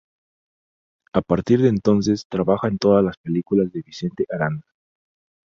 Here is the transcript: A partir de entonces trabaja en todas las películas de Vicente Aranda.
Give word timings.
A 1.13 1.21
partir 1.21 1.61
de 1.61 1.67
entonces 1.69 2.25
trabaja 2.27 2.67
en 2.69 2.79
todas 2.79 3.05
las 3.05 3.17
películas 3.17 3.71
de 3.71 3.83
Vicente 3.83 4.25
Aranda. 4.31 4.65